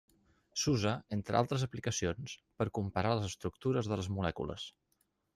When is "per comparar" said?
2.61-3.11